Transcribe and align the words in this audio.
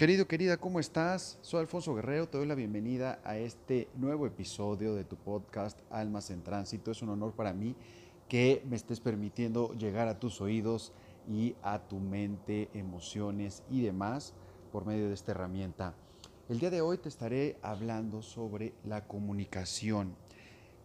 Querido, 0.00 0.26
querida, 0.26 0.56
¿cómo 0.56 0.80
estás? 0.80 1.38
Soy 1.42 1.60
Alfonso 1.60 1.94
Guerrero, 1.94 2.26
te 2.26 2.38
doy 2.38 2.46
la 2.46 2.54
bienvenida 2.54 3.20
a 3.22 3.36
este 3.36 3.86
nuevo 3.96 4.24
episodio 4.26 4.94
de 4.94 5.04
tu 5.04 5.16
podcast 5.16 5.78
Almas 5.90 6.30
en 6.30 6.42
Tránsito. 6.42 6.90
Es 6.90 7.02
un 7.02 7.10
honor 7.10 7.32
para 7.32 7.52
mí 7.52 7.76
que 8.26 8.62
me 8.66 8.76
estés 8.76 8.98
permitiendo 8.98 9.74
llegar 9.74 10.08
a 10.08 10.18
tus 10.18 10.40
oídos 10.40 10.94
y 11.28 11.54
a 11.62 11.80
tu 11.80 11.98
mente, 11.98 12.70
emociones 12.72 13.62
y 13.70 13.82
demás 13.82 14.32
por 14.72 14.86
medio 14.86 15.06
de 15.08 15.12
esta 15.12 15.32
herramienta. 15.32 15.92
El 16.48 16.60
día 16.60 16.70
de 16.70 16.80
hoy 16.80 16.96
te 16.96 17.10
estaré 17.10 17.58
hablando 17.60 18.22
sobre 18.22 18.72
la 18.86 19.06
comunicación. 19.06 20.16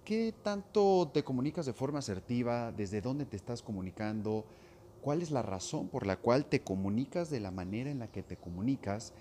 ¿Qué 0.04 0.34
tanto 0.44 1.10
te 1.14 1.24
comunicas 1.24 1.66
de 1.66 1.72
forma 1.72 2.00
asertiva? 2.00 2.74
¿Desde 2.74 3.00
dónde 3.00 3.24
te 3.24 3.38
estás 3.38 3.62
comunicando? 3.62 4.44
Cuál 5.06 5.22
es 5.22 5.30
la 5.30 5.44
razón 5.44 5.88
por 5.88 6.08
la 6.08 6.18
cual 6.18 6.48
te 6.48 6.64
comunicas 6.64 7.30
de 7.30 7.40
la 7.40 7.52
manera 7.52 7.92
en 7.92 8.00
la 8.00 8.08
que 8.08 8.24
te 8.24 8.38
comunicas 8.38 9.14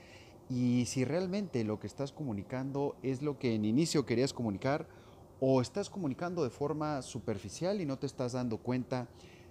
y 0.48 0.86
si 0.86 1.04
realmente 1.04 1.62
lo 1.62 1.78
que 1.78 1.86
estás 1.86 2.10
comunicando 2.10 2.96
es 3.02 3.20
lo 3.20 3.38
que 3.38 3.54
en 3.54 3.66
inicio 3.66 4.06
querías 4.06 4.32
comunicar 4.32 4.86
o 5.40 5.60
estás 5.60 5.90
comunicando 5.90 6.42
de 6.42 6.48
forma 6.48 7.02
superficial 7.02 7.82
y 7.82 7.84
no 7.84 7.98
te 7.98 8.06
estás 8.06 8.32
dando 8.32 8.56
cuenta 8.56 9.08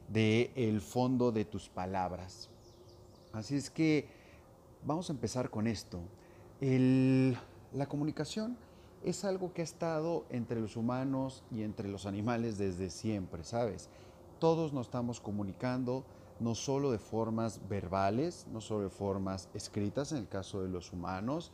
del 0.07 0.49
el 0.55 0.81
fondo 0.81 1.31
de 1.31 1.45
tus 1.45 1.69
palabras. 1.69 2.49
Así 3.31 3.55
es 3.55 3.69
que 3.69 4.07
vamos 4.83 5.11
a 5.11 5.13
empezar 5.13 5.51
con 5.51 5.67
esto. 5.67 5.99
la 6.59 7.85
comunicación 7.85 8.57
es 9.03 9.23
algo 9.23 9.53
que 9.53 9.61
ha 9.61 9.65
estado 9.65 10.25
entre 10.31 10.59
los 10.59 10.77
humanos 10.77 11.43
y 11.51 11.61
entre 11.61 11.89
los 11.89 12.07
animales 12.07 12.57
desde 12.57 12.89
siempre, 12.89 13.43
¿sabes? 13.43 13.87
Todos 14.39 14.73
nos 14.73 14.87
estamos 14.87 15.21
comunicando, 15.21 16.03
no 16.39 16.55
solo 16.55 16.91
de 16.91 16.99
formas 16.99 17.59
verbales, 17.69 18.47
no 18.51 18.61
solo 18.61 18.83
de 18.83 18.89
formas 18.89 19.49
escritas 19.53 20.11
en 20.11 20.19
el 20.19 20.27
caso 20.27 20.61
de 20.61 20.69
los 20.69 20.91
humanos, 20.91 21.51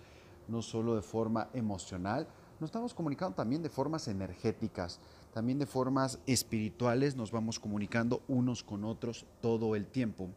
no 0.48 0.62
solo 0.62 0.95
de 0.95 1.02
forma 1.02 1.50
emocional, 1.54 2.28
nos 2.59 2.70
estamos 2.70 2.94
comunicando 2.94 3.36
también 3.36 3.64
de 3.64 3.70
formas 3.70 4.08
energéticas, 4.09 5.00
también 5.34 5.59
de 5.59 5.66
formas 5.66 6.20
espirituales, 6.26 7.16
nos 7.16 7.31
vamos 7.31 7.59
comunicando 7.59 8.22
unos 8.28 8.64
con 8.64 8.84
otros 8.84 9.26
todo 9.42 9.76
el 9.76 9.88
tiempo. 9.88 10.30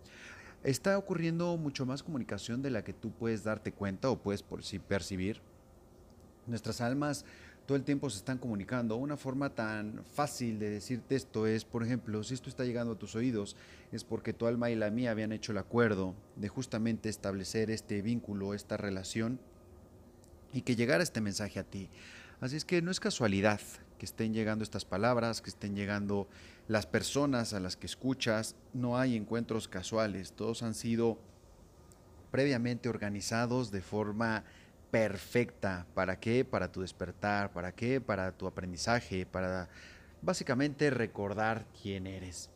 Está 0.62 0.97
ocurriendo 0.97 1.56
mucho 1.56 1.84
más 1.84 2.05
comunicación 2.05 2.62
de 2.62 2.70
la 2.70 2.84
que 2.84 2.92
tú 2.92 3.11
puedes 3.11 3.42
darte 3.42 3.72
cuenta 3.72 4.08
o 4.11 4.19
puedes 4.19 4.45
percibir. 4.45 5.41
Nuestras 6.47 6.80
almas 6.80 7.24
todo 7.66 7.77
el 7.77 7.84
tiempo 7.84 8.10
se 8.10 8.18
están 8.18 8.38
comunicando. 8.38 8.96
Una 8.96 9.16
forma 9.16 9.50
tan 9.50 10.05
fácil 10.14 10.58
de 10.58 10.70
decirte 10.70 11.14
esto 11.14 11.46
es, 11.46 11.64
por 11.64 11.84
ejemplo, 11.84 12.22
si 12.22 12.34
esto 12.34 12.48
está 12.48 12.64
llegando 12.64 12.94
a 12.94 12.98
tus 12.98 13.14
oídos, 13.14 13.56
es 13.92 14.05
porque 14.05 14.32
tu 14.32 14.46
alma 14.46 14.70
y 14.70 14.74
la 14.74 14.91
mía 14.91 15.10
habían 15.10 15.32
hecho 15.32 15.52
el 15.52 15.58
acuerdo 15.58 16.14
de 16.36 16.48
justamente 16.48 17.08
establecer 17.08 17.70
este 17.70 18.02
vínculo, 18.02 18.55
esta 18.55 18.77
relación 18.77 19.38
y 20.52 20.62
que 20.62 20.77
llegara 20.77 21.02
este 21.02 21.20
mensaje 21.20 21.58
a 21.58 21.64
ti. 21.64 21.88
Así 22.40 22.56
es 22.56 22.64
que 22.64 22.83
no 22.83 22.90
es 22.90 23.00
casualidad 23.00 23.60
que 23.98 24.06
estén 24.06 24.34
llegando 24.34 24.64
estas 24.64 24.84
palabras, 24.84 25.40
que 25.40 25.50
estén 25.50 25.77
llegando 25.77 26.28
las 26.66 26.86
personas 26.86 27.52
a 27.52 27.60
las 27.60 27.77
que 27.77 27.86
escuchas. 27.86 28.56
No 28.72 28.98
hay 28.98 29.16
encuentros 29.16 29.68
casuales, 29.68 30.33
todos 30.33 30.64
han 30.64 30.74
sido 30.74 31.18
previamente 32.33 32.88
organizados 32.88 33.70
de 33.70 33.83
forma 33.83 34.42
perfecta. 34.93 35.87
¿Para 35.95 36.21
qué? 36.21 36.45
Para 36.45 36.71
tu 36.71 36.83
despertar. 36.83 37.51
¿Para 37.53 37.73
qué? 37.73 38.01
Para 38.01 38.31
tu 38.31 38.47
aprendizaje. 38.47 39.25
Para 39.25 39.71
básicamente 40.21 40.91
recordar 40.91 41.67
quién 41.81 42.07
eres. 42.07 42.51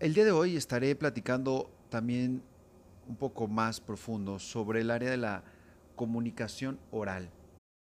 El 0.00 0.12
día 0.12 0.24
de 0.24 0.32
hoy 0.32 0.56
estaré 0.56 0.96
platicando 0.96 1.70
también 1.88 2.42
un 3.06 3.16
poco 3.16 3.46
más 3.46 3.80
profundo 3.80 4.40
sobre 4.40 4.80
el 4.80 4.90
área 4.90 5.08
de 5.08 5.16
la 5.18 5.44
comunicación 5.94 6.80
oral. 6.90 7.30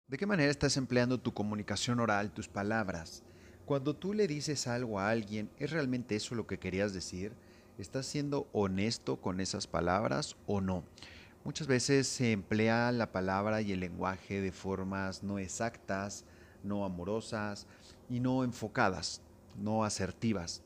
¿De 0.07 0.17
qué 0.17 0.25
manera 0.25 0.51
estás 0.51 0.77
empleando 0.77 1.19
tu 1.19 1.35
comunicación 1.35 1.99
oral, 1.99 2.31
tus 2.31 2.47
palabras? 2.47 3.25
Cuando 3.65 3.97
tú 3.97 4.15
le 4.15 4.29
dices 4.29 4.69
algo 4.69 5.01
a 5.01 5.11
alguien, 5.11 5.51
¿es 5.59 5.73
realmente 5.73 6.15
eso 6.15 6.37
lo 6.37 6.47
que 6.47 6.61
querías 6.61 6.95
decir? 6.95 7.33
¿Estás 7.77 8.07
siendo 8.07 8.49
honesto 8.53 9.21
con 9.21 9.41
esas 9.41 9.67
palabras 9.67 10.37
o 10.47 10.61
no? 10.61 10.85
Muchas 11.47 11.69
veces 11.69 12.09
se 12.09 12.33
emplea 12.33 12.91
la 12.91 13.13
palabra 13.13 13.61
y 13.63 13.71
el 13.71 13.79
lenguaje 13.79 14.41
de 14.41 14.51
formas 14.51 15.23
no 15.23 15.39
exactas, 15.39 16.25
no 16.65 16.85
amorosas 16.85 17.69
y 18.11 18.19
no 18.19 18.43
enfocadas, 18.43 19.21
no 19.57 19.85
asertivas. 19.85 20.61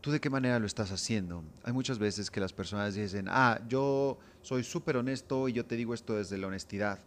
¿Tú 0.00 0.10
de 0.10 0.20
qué 0.20 0.30
manera 0.30 0.58
lo 0.58 0.66
estás 0.66 0.90
haciendo? 0.90 1.44
Hay 1.62 1.72
muchas 1.72 2.00
veces 2.00 2.28
que 2.28 2.40
las 2.40 2.52
personas 2.52 2.96
dicen, 2.96 3.26
ah, 3.28 3.60
yo 3.68 4.18
soy 4.42 4.64
súper 4.64 4.96
honesto 4.96 5.48
y 5.48 5.52
yo 5.52 5.64
te 5.64 5.76
digo 5.76 5.94
esto 5.94 6.16
desde 6.16 6.38
la 6.38 6.48
honestidad. 6.48 6.98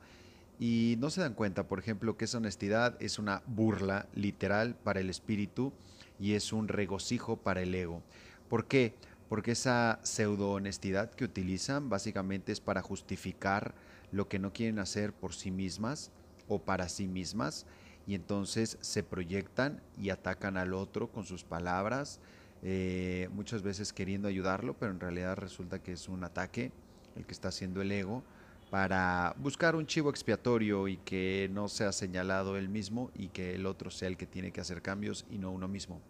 Y 0.58 0.96
no 1.00 1.10
se 1.10 1.20
dan 1.20 1.34
cuenta, 1.34 1.68
por 1.68 1.78
ejemplo, 1.78 2.16
que 2.16 2.24
esa 2.24 2.38
honestidad 2.38 2.96
es 3.02 3.20
una 3.20 3.44
burla 3.48 4.08
literal 4.16 4.76
para 4.76 5.02
el 5.02 5.10
espíritu 5.10 5.74
y 6.22 6.36
es 6.36 6.54
un 6.54 6.70
regocijo 6.70 7.36
para 7.36 7.64
el 7.64 7.76
ego. 7.76 8.02
¿Por 8.48 8.66
qué? 8.66 8.96
Porque 9.31 9.52
esa 9.52 10.02
pseudo 10.03 10.52
honestidad 10.52 11.09
que 11.09 11.24
utilizan 11.24 11.88
básicamente 11.88 12.52
es 12.52 12.59
para 12.59 12.81
justificar 12.81 13.74
lo 14.12 14.28
que 14.28 14.40
no 14.40 14.52
quieren 14.52 14.78
hacer 14.78 15.14
por 15.14 15.34
sí 15.34 15.52
mismas 15.52 16.12
o 16.50 16.59
para 16.59 16.90
sí 16.90 17.08
mismas 17.08 17.66
y 18.06 18.16
entonces 18.16 18.78
se 18.81 19.03
proyectan 19.03 19.81
y 19.97 20.09
atacan 20.09 20.58
al 20.58 20.74
otro 20.74 21.14
con 21.14 21.24
sus 21.24 21.46
palabras, 21.46 22.19
eh, 22.62 23.30
muchas 23.31 23.62
veces 23.62 23.94
queriendo 23.94 24.28
ayudarlo, 24.28 24.74
pero 24.78 24.92
en 24.92 25.00
realidad 25.00 25.38
resulta 25.38 25.81
que 25.81 25.94
es 25.94 26.09
un 26.09 26.25
ataque 26.25 26.74
el 27.16 27.25
que 27.25 27.31
está 27.31 27.48
haciendo 27.48 27.81
el 27.81 27.90
ego 27.94 28.24
para 28.69 29.34
buscar 29.38 29.78
un 29.78 29.88
chivo 29.88 30.09
expiatorio 30.09 30.90
y 30.90 30.98
que 30.98 31.50
no 31.53 31.69
sea 31.69 31.94
señalado 31.94 32.58
él 32.58 32.68
mismo 32.68 33.12
y 33.16 33.30
que 33.30 33.56
el 33.56 33.66
otro 33.66 33.92
sea 33.92 34.09
el 34.09 34.18
que 34.18 34.25
tiene 34.25 34.52
que 34.52 34.59
hacer 34.59 34.81
cambios 34.81 35.25
y 35.31 35.38
no 35.38 35.52
uno 35.52 35.69
mismo 35.69 36.02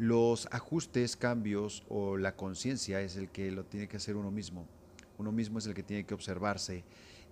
los 0.00 0.48
ajustes, 0.50 1.14
cambios 1.14 1.84
o 1.90 2.16
la 2.16 2.34
conciencia 2.34 3.02
es 3.02 3.16
el 3.16 3.28
que 3.28 3.50
lo 3.50 3.64
tiene 3.64 3.86
que 3.86 3.98
hacer 3.98 4.16
uno 4.16 4.30
mismo. 4.30 4.64
Uno 5.18 5.30
mismo 5.30 5.58
es 5.58 5.66
el 5.66 5.74
que 5.74 5.82
tiene 5.82 6.06
que 6.06 6.14
observarse 6.14 6.84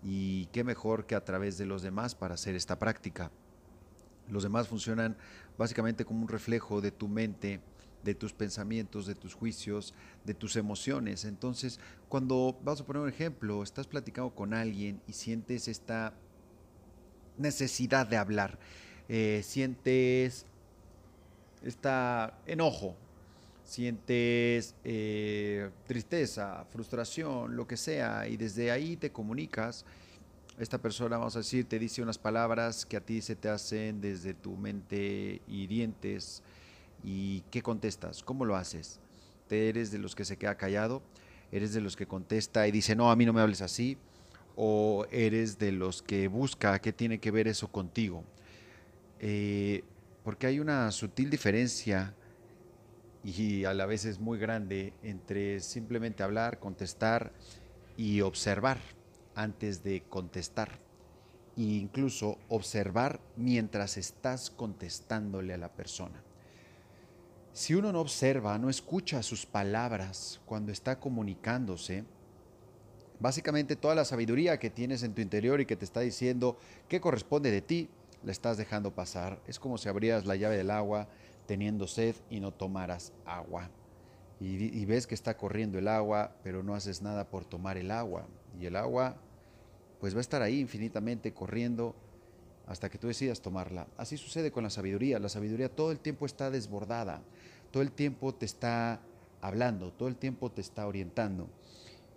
y 0.03 0.45
qué 0.53 0.65
mejor 0.65 1.07
que 1.07 1.15
a 1.15 1.25
través 1.25 1.57
de 1.57 1.65
los 1.65 1.81
demás 1.81 2.15
para 2.15 2.35
hacer 2.35 2.55
esta 2.55 2.79
práctica. 2.79 3.31
Los 4.29 4.43
demás 4.43 4.69
funcionan 4.69 5.17
básicamente 5.57 6.05
como 6.05 6.21
un 6.21 6.29
reflejo 6.29 6.83
de 6.83 6.91
tu 6.91 7.09
mente, 7.09 7.63
de 8.05 8.15
tus 8.15 8.35
pensamientos, 8.35 9.07
de 9.07 9.15
tus 9.15 9.33
juicios, 9.33 9.95
de 10.27 10.35
tus 10.35 10.55
emociones. 10.57 11.25
Entonces, 11.25 11.81
cuando, 12.11 12.59
vamos 12.63 12.83
a 12.83 12.85
poner 12.85 13.01
un 13.01 13.09
ejemplo, 13.09 13.63
estás 13.63 13.87
platicando 13.87 14.35
con 14.35 14.53
alguien 14.53 15.01
y 15.07 15.15
sientes 15.15 15.69
esta 15.69 16.13
necesidad 17.39 18.07
de 18.07 18.19
hablar, 18.19 18.59
eh, 19.09 19.41
sientes 19.43 20.45
está 21.63 22.39
enojo, 22.47 22.97
sientes 23.65 24.75
eh, 24.85 25.71
tristeza, 25.87 26.65
frustración, 26.71 27.57
lo 27.57 27.67
que 27.67 27.77
sea, 27.77 28.27
y 28.29 28.37
desde 28.37 28.71
ahí 28.71 28.97
te 28.97 29.11
comunicas, 29.11 29.85
esta 30.59 30.79
persona, 30.79 31.19
vamos 31.19 31.37
a 31.37 31.41
decir, 31.41 31.67
te 31.67 31.79
dice 31.79 32.03
unas 32.03 32.19
palabras 32.19 32.85
que 32.85 32.97
a 32.97 33.01
ti 33.01 33.21
se 33.21 33.37
te 33.37 33.49
hacen 33.49 34.01
desde 34.01 34.35
tu 34.35 34.57
mente 34.57 35.41
hirientes, 35.47 36.43
y 37.05 37.43
¿qué 37.51 37.63
contestas? 37.63 38.23
¿Cómo 38.23 38.45
lo 38.45 38.57
haces? 38.57 38.99
¿Te 39.49 39.69
eres 39.69 39.91
de 39.91 39.99
los 39.99 40.15
que 40.15 40.25
se 40.25 40.37
queda 40.37 40.57
callado? 40.57 41.03
¿Eres 41.53 41.73
de 41.73 41.81
los 41.81 41.97
que 41.97 42.07
contesta 42.07 42.67
y 42.67 42.73
dice, 42.73 42.97
no, 42.97 43.11
a 43.11 43.17
mí 43.17 43.25
no 43.25 43.33
me 43.33 43.41
hables 43.41 43.63
así? 43.63 43.97
¿O 44.57 45.07
eres 45.11 45.59
de 45.59 45.73
los 45.73 46.03
que 46.03 46.29
busca 46.29 46.79
qué 46.81 46.93
tiene 46.93 47.19
que 47.19 47.31
ver 47.31 47.49
eso 47.49 47.69
contigo? 47.69 48.25
Eh, 49.21 49.85
porque 50.29 50.47
hay 50.47 50.61
una 50.61 50.91
sutil 50.91 51.31
diferencia 51.31 52.15
y 53.25 53.65
a 53.65 53.73
la 53.73 53.87
vez 53.87 54.05
es 54.05 54.21
muy 54.21 54.39
grande 54.39 54.93
entre 55.03 55.59
simplemente 55.61 56.23
hablar, 56.23 56.59
contestar 56.59 57.33
y 57.97 58.21
observar 58.21 58.77
antes 59.35 59.83
de 59.83 60.03
contestar. 60.03 60.81
E 61.57 61.63
incluso 61.63 62.37
observar 62.51 63.23
mientras 63.37 63.97
estás 63.97 64.51
contestándole 64.51 65.55
a 65.55 65.57
la 65.57 65.73
persona. 65.73 66.23
Si 67.55 67.75
uno 67.75 67.91
no 67.91 68.03
observa, 68.03 68.59
no 68.59 68.69
escucha 68.69 69.23
sus 69.23 69.47
palabras 69.47 70.43
cuando 70.45 70.73
está 70.73 71.01
comunicándose, 71.01 72.05
básicamente 73.19 73.77
toda 73.77 73.95
la 73.95 74.05
sabiduría 74.05 74.59
que 74.59 74.69
tienes 74.69 75.03
en 75.05 75.15
tu 75.15 75.23
interior 75.23 75.63
y 75.63 75.65
que 75.65 75.77
te 75.77 75.87
está 75.87 76.01
diciendo 76.01 76.59
qué 76.87 77.01
corresponde 77.01 77.51
de 77.51 77.63
ti, 77.63 77.89
la 78.23 78.33
estás 78.33 78.57
dejando 78.57 78.95
pasar. 78.95 79.41
Es 79.47 79.59
como 79.59 79.79
si 79.79 79.89
abrieras 79.89 80.27
la 80.27 80.37
llave 80.37 80.57
del 80.57 80.71
agua 80.71 81.09
teniendo 81.47 81.87
sed 81.87 82.15
y 82.31 82.41
no 82.41 82.53
tomaras 82.53 83.13
agua. 83.25 83.71
Y, 84.41 84.85
ves 84.85 85.09
que 85.09 85.17
está 85.17 85.37
corriendo 85.37 85.79
el 85.79 85.89
agua, 85.89 86.37
pero 86.45 86.63
no 86.63 86.77
haces 86.77 87.03
nada 87.03 87.29
por 87.29 87.45
tomar 87.45 87.77
el 87.77 87.91
agua. 87.91 88.29
Y 88.61 88.67
el 88.67 88.77
agua, 88.77 89.17
pues 89.99 90.15
va 90.15 90.19
a 90.19 90.21
estar 90.21 90.43
ahí 90.43 90.61
infinitamente 90.61 91.35
corriendo 91.35 91.97
hasta 92.69 92.89
que 92.89 92.99
tú 92.99 93.09
decidas 93.09 93.41
tomarla. 93.41 93.89
Así 93.97 94.17
sucede 94.17 94.53
con 94.53 94.63
la 94.63 94.71
sabiduría. 94.71 95.19
La 95.19 95.29
sabiduría 95.29 95.75
todo 95.75 95.91
el 95.91 95.99
tiempo 95.99 96.25
está 96.25 96.51
desbordada, 96.51 97.23
todo 97.73 97.83
el 97.83 97.91
tiempo 97.91 98.33
te 98.33 98.47
está 98.47 99.01
hablando, 99.41 99.93
todo 99.93 100.09
el 100.09 100.17
tiempo 100.17 100.53
te 100.53 100.61
está 100.61 100.87
orientando. 100.87 101.49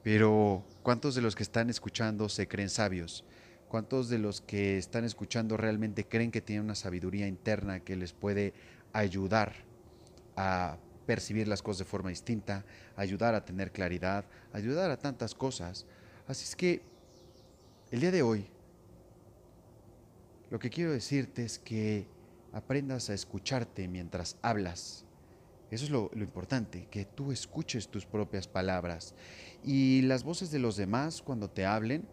Pero 0.04 0.64
¿cuántos 0.84 1.16
de 1.16 1.22
los 1.22 1.36
que 1.36 1.44
están 1.44 1.72
escuchando 1.72 2.30
se 2.30 2.48
creen 2.48 2.70
sabios? 2.70 3.24
¿Cuántos 3.72 4.10
de 4.10 4.20
los 4.20 4.42
que 4.42 4.78
están 4.78 5.06
escuchando 5.06 5.56
realmente 5.56 6.06
creen 6.06 6.30
que 6.30 6.42
tienen 6.42 6.66
una 6.66 6.76
sabiduría 6.76 7.26
interna 7.26 7.80
que 7.80 7.96
les 7.96 8.12
puede 8.12 8.54
ayudar 8.92 9.54
a 10.36 10.76
percibir 11.06 11.48
las 11.48 11.62
cosas 11.62 11.80
de 11.80 11.86
forma 11.86 12.10
distinta, 12.10 12.66
ayudar 12.98 13.34
a 13.34 13.46
tener 13.46 13.72
claridad, 13.72 14.26
ayudar 14.52 14.92
a 14.92 14.98
tantas 14.98 15.34
cosas? 15.34 15.86
Así 16.28 16.44
es 16.44 16.58
que 16.58 16.82
el 17.92 18.02
día 18.02 18.12
de 18.12 18.24
hoy, 18.24 18.46
lo 20.50 20.60
que 20.60 20.70
quiero 20.70 20.92
decirte 20.92 21.46
es 21.46 21.58
que 21.58 22.08
aprendas 22.52 23.10
a 23.10 23.14
escucharte 23.14 23.88
mientras 23.88 24.36
hablas. 24.42 25.06
Eso 25.70 25.86
es 25.86 25.92
lo, 25.92 26.12
importante, 26.16 26.90
que 26.92 27.06
tú 27.06 27.32
escuches 27.32 27.88
tus 27.88 28.06
propias 28.06 28.50
palabras. 28.50 29.16
Y 29.64 30.02
las 30.02 30.26
voces 30.26 30.52
de 30.52 30.60
los 30.60 30.76
demás 30.76 31.22
cuando 31.22 31.50
te 31.50 31.66
hablen, 31.66 32.06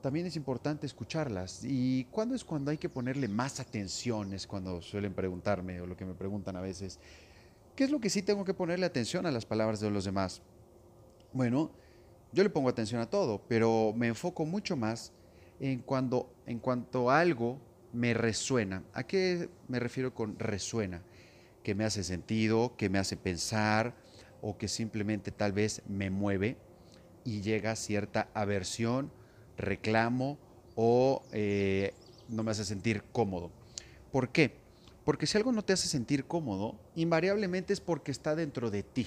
también 0.00 0.26
es 0.26 0.36
importante 0.36 0.86
escucharlas. 0.86 1.60
¿Y 1.64 2.04
cuándo 2.10 2.34
es 2.34 2.44
cuando 2.44 2.70
hay 2.70 2.78
que 2.78 2.88
ponerle 2.88 3.28
más 3.28 3.60
atención? 3.60 4.32
Es 4.32 4.46
cuando 4.46 4.82
suelen 4.82 5.14
preguntarme 5.14 5.80
o 5.80 5.86
lo 5.86 5.96
que 5.96 6.04
me 6.04 6.14
preguntan 6.14 6.56
a 6.56 6.60
veces. 6.60 6.98
¿Qué 7.76 7.84
es 7.84 7.90
lo 7.90 8.00
que 8.00 8.10
sí 8.10 8.22
tengo 8.22 8.44
que 8.44 8.54
ponerle 8.54 8.86
atención 8.86 9.26
a 9.26 9.30
las 9.30 9.46
palabras 9.46 9.80
de 9.80 9.90
los 9.90 10.04
demás? 10.04 10.42
Bueno, 11.32 11.70
yo 12.32 12.42
le 12.42 12.50
pongo 12.50 12.68
atención 12.68 13.00
a 13.00 13.08
todo, 13.08 13.42
pero 13.48 13.92
me 13.96 14.08
enfoco 14.08 14.44
mucho 14.44 14.76
más 14.76 15.12
en, 15.60 15.80
cuando, 15.80 16.32
en 16.46 16.58
cuanto 16.58 17.10
algo 17.10 17.58
me 17.92 18.14
resuena. 18.14 18.82
¿A 18.92 19.04
qué 19.04 19.48
me 19.68 19.80
refiero 19.80 20.14
con 20.14 20.38
resuena? 20.38 21.02
Que 21.62 21.74
me 21.74 21.84
hace 21.84 22.04
sentido, 22.04 22.76
que 22.76 22.88
me 22.88 22.98
hace 22.98 23.16
pensar 23.16 23.94
o 24.42 24.56
que 24.56 24.68
simplemente 24.68 25.30
tal 25.30 25.52
vez 25.52 25.82
me 25.88 26.10
mueve 26.10 26.56
y 27.24 27.42
llega 27.42 27.76
cierta 27.76 28.28
aversión, 28.34 29.12
reclamo 29.60 30.38
o 30.74 31.22
eh, 31.32 31.94
no 32.28 32.42
me 32.42 32.50
hace 32.50 32.64
sentir 32.64 33.02
cómodo. 33.12 33.50
¿Por 34.12 34.30
qué? 34.30 34.56
Porque 35.04 35.26
si 35.26 35.36
algo 35.36 35.52
no 35.52 35.62
te 35.62 35.72
hace 35.72 35.88
sentir 35.88 36.24
cómodo, 36.24 36.78
invariablemente 36.94 37.72
es 37.72 37.80
porque 37.80 38.10
está 38.10 38.34
dentro 38.34 38.70
de 38.70 38.82
ti 38.82 39.06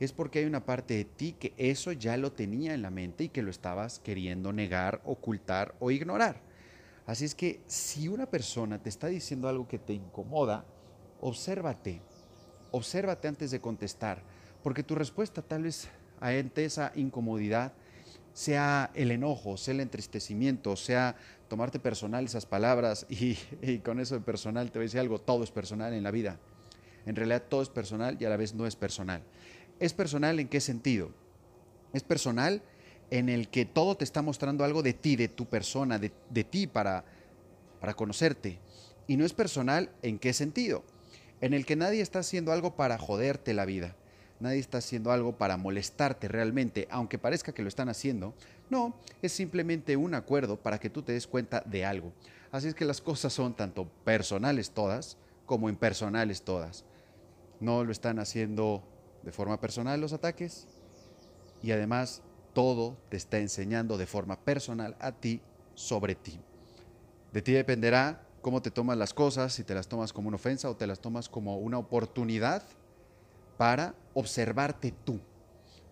es 0.00 0.12
porque 0.12 0.40
hay 0.40 0.44
una 0.44 0.64
parte 0.64 0.94
de 0.94 1.04
ti 1.04 1.32
que 1.32 1.54
eso 1.56 1.92
ya 1.92 2.16
lo 2.16 2.32
tenía 2.32 2.74
en 2.74 2.82
la 2.82 2.90
mente 2.90 3.24
y 3.24 3.28
que 3.28 3.42
lo 3.42 3.50
estabas 3.50 3.98
queriendo 3.98 4.52
negar, 4.52 5.00
ocultar 5.04 5.74
o 5.80 5.90
ignorar. 5.90 6.40
Así 7.06 7.24
es 7.24 7.34
que 7.34 7.60
si 7.66 8.06
una 8.06 8.26
persona 8.26 8.80
te 8.80 8.88
está 8.88 9.08
diciendo 9.08 9.48
algo 9.48 9.66
que 9.66 9.78
te 9.78 9.94
incomoda, 9.94 10.64
obsérvate, 11.20 12.00
obsérvate 12.70 13.28
antes 13.28 13.50
de 13.50 13.60
contestar, 13.60 14.22
porque 14.62 14.82
tu 14.82 14.94
respuesta 14.94 15.42
tal 15.42 15.64
vez 15.64 15.88
ante 16.20 16.64
esa 16.64 16.92
incomodidad 16.94 17.72
sea 18.38 18.92
el 18.94 19.10
enojo, 19.10 19.56
sea 19.56 19.74
el 19.74 19.80
entristecimiento, 19.80 20.76
sea 20.76 21.16
tomarte 21.48 21.80
personal 21.80 22.24
esas 22.24 22.46
palabras 22.46 23.04
y, 23.08 23.34
con 23.78 23.98
eso 23.98 24.14
de 24.14 24.20
personal 24.20 24.70
te 24.70 24.78
voy 24.78 24.84
a 24.84 24.86
decir 24.86 25.00
algo, 25.00 25.20
todo 25.20 25.42
es 25.42 25.50
personal 25.50 25.92
en 25.92 26.04
la 26.04 26.12
vida. 26.12 26.38
En 27.04 27.16
realidad 27.16 27.42
todo 27.48 27.62
es 27.62 27.68
personal 27.68 28.16
y 28.20 28.24
a 28.26 28.28
la 28.28 28.36
vez 28.36 28.54
no 28.54 28.64
es 28.64 28.76
personal. 28.76 29.24
¿Es 29.80 29.92
personal 29.92 30.38
en 30.38 30.46
qué 30.46 30.60
sentido? 30.60 31.10
Es 31.92 32.04
personal 32.04 32.62
en 33.10 33.28
el 33.28 33.48
que 33.48 33.64
todo 33.64 33.96
te 33.96 34.04
está 34.04 34.22
mostrando 34.22 34.62
algo 34.62 34.84
de 34.84 34.92
ti, 34.92 35.16
de 35.16 35.26
tu 35.26 35.46
persona, 35.46 35.98
de, 35.98 36.44
ti 36.44 36.68
para, 36.68 37.04
para 37.80 37.94
conocerte. 37.94 38.60
Y 39.08 39.16
no 39.16 39.24
es 39.24 39.32
personal 39.32 39.90
en 40.02 40.20
qué 40.20 40.32
sentido? 40.32 40.84
En 41.40 41.54
el 41.54 41.66
que 41.66 41.74
nadie 41.74 42.02
está 42.02 42.20
haciendo 42.20 42.52
algo 42.52 42.76
para 42.76 42.98
joderte 42.98 43.52
la 43.52 43.64
vida. 43.64 43.96
Nadie 44.40 44.60
está 44.60 44.78
haciendo 44.78 45.10
algo 45.10 45.36
para 45.36 45.56
molestarte 45.56 46.28
realmente, 46.28 46.86
aunque 46.90 47.18
parezca 47.18 47.52
que 47.52 47.62
lo 47.62 47.68
están 47.68 47.88
haciendo. 47.88 48.34
No, 48.70 48.94
es 49.20 49.32
simplemente 49.32 49.96
un 49.96 50.14
acuerdo 50.14 50.56
para 50.56 50.78
que 50.78 50.90
tú 50.90 51.02
te 51.02 51.12
des 51.12 51.26
cuenta 51.26 51.62
de 51.66 51.84
algo. 51.84 52.12
Así 52.52 52.68
es 52.68 52.74
que 52.74 52.84
las 52.84 53.00
cosas 53.00 53.32
son 53.32 53.54
tanto 53.54 53.88
personales 54.04 54.70
todas 54.70 55.16
como 55.44 55.68
impersonales 55.68 56.42
todas. 56.42 56.84
No 57.60 57.82
lo 57.84 57.90
están 57.90 58.20
haciendo 58.20 58.82
de 59.22 59.32
forma 59.32 59.60
personal 59.60 60.00
los 60.00 60.12
ataques 60.12 60.68
y 61.62 61.72
además 61.72 62.22
todo 62.52 62.96
te 63.08 63.16
está 63.16 63.38
enseñando 63.38 63.98
de 63.98 64.06
forma 64.06 64.38
personal 64.40 64.96
a 65.00 65.12
ti 65.12 65.40
sobre 65.74 66.14
ti. 66.14 66.38
De 67.32 67.42
ti 67.42 67.52
dependerá 67.52 68.24
cómo 68.40 68.62
te 68.62 68.70
tomas 68.70 68.96
las 68.96 69.12
cosas, 69.12 69.52
si 69.52 69.64
te 69.64 69.74
las 69.74 69.88
tomas 69.88 70.12
como 70.12 70.28
una 70.28 70.36
ofensa 70.36 70.70
o 70.70 70.76
te 70.76 70.86
las 70.86 71.00
tomas 71.00 71.28
como 71.28 71.58
una 71.58 71.78
oportunidad 71.78 72.62
para 73.58 73.94
observarte 74.14 74.94
tú, 75.04 75.20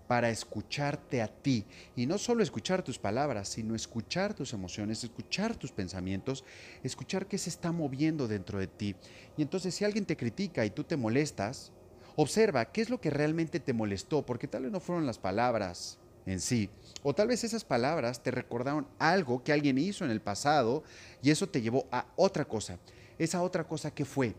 para 0.08 0.30
escucharte 0.30 1.20
a 1.20 1.28
ti. 1.28 1.66
Y 1.94 2.06
no 2.06 2.16
solo 2.16 2.42
escuchar 2.42 2.82
tus 2.82 2.98
palabras, 2.98 3.50
sino 3.50 3.74
escuchar 3.74 4.32
tus 4.32 4.54
emociones, 4.54 5.04
escuchar 5.04 5.54
tus 5.54 5.72
pensamientos, 5.72 6.44
escuchar 6.82 7.26
qué 7.26 7.36
se 7.36 7.50
está 7.50 7.72
moviendo 7.72 8.26
dentro 8.26 8.58
de 8.58 8.68
ti. 8.68 8.96
Y 9.36 9.42
entonces 9.42 9.74
si 9.74 9.84
alguien 9.84 10.06
te 10.06 10.16
critica 10.16 10.64
y 10.64 10.70
tú 10.70 10.84
te 10.84 10.96
molestas, 10.96 11.72
Observa 12.18 12.64
qué 12.72 12.80
es 12.80 12.88
lo 12.88 12.98
que 12.98 13.10
realmente 13.10 13.60
te 13.60 13.74
molestó, 13.74 14.24
porque 14.24 14.48
tal 14.48 14.62
vez 14.62 14.72
no 14.72 14.80
fueron 14.80 15.04
las 15.04 15.18
palabras 15.18 15.98
en 16.24 16.40
sí, 16.40 16.70
o 17.02 17.14
tal 17.14 17.28
vez 17.28 17.44
esas 17.44 17.62
palabras 17.62 18.22
te 18.22 18.30
recordaron 18.30 18.88
algo 18.98 19.44
que 19.44 19.52
alguien 19.52 19.76
hizo 19.76 20.04
en 20.04 20.10
el 20.10 20.22
pasado 20.22 20.82
y 21.22 21.30
eso 21.30 21.46
te 21.46 21.60
llevó 21.60 21.86
a 21.92 22.06
otra 22.16 22.46
cosa. 22.46 22.78
Esa 23.18 23.42
otra 23.42 23.64
cosa 23.64 23.92
que 23.92 24.06
fue, 24.06 24.34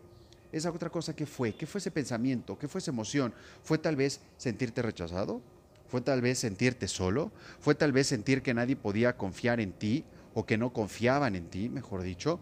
esa 0.51 0.71
otra 0.71 0.89
cosa 0.89 1.15
que 1.15 1.25
fue, 1.25 1.53
qué 1.53 1.65
fue 1.65 1.79
ese 1.79 1.91
pensamiento, 1.91 2.57
qué 2.57 2.67
fue 2.67 2.79
esa 2.79 2.91
emoción, 2.91 3.33
fue 3.63 3.77
tal 3.77 3.95
vez 3.95 4.21
sentirte 4.37 4.81
rechazado, 4.81 5.41
fue 5.87 6.01
tal 6.01 6.21
vez 6.21 6.39
sentirte 6.39 6.87
solo, 6.87 7.31
fue 7.59 7.75
tal 7.75 7.91
vez 7.91 8.07
sentir 8.07 8.41
que 8.41 8.53
nadie 8.53 8.75
podía 8.75 9.17
confiar 9.17 9.59
en 9.59 9.73
ti 9.73 10.03
o 10.33 10.45
que 10.45 10.57
no 10.57 10.73
confiaban 10.73 11.35
en 11.35 11.47
ti, 11.47 11.69
mejor 11.69 12.03
dicho, 12.03 12.39